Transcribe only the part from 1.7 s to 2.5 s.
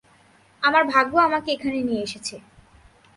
নিয়ে এসেছে।